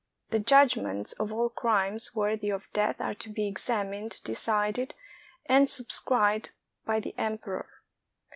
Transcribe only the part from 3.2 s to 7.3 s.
be examined, decided, and subscribed by the